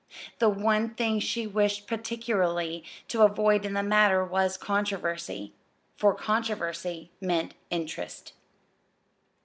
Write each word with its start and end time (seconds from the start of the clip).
The 0.39 0.49
one 0.49 0.95
thing 0.95 1.19
she 1.19 1.45
wished 1.45 1.85
particularly 1.85 2.83
to 3.07 3.21
avoid 3.21 3.65
in 3.67 3.73
the 3.73 3.83
matter 3.83 4.25
was 4.25 4.57
controversy 4.57 5.53
for 5.95 6.15
controversy 6.15 7.11
meant 7.21 7.53
interest. 7.69 8.33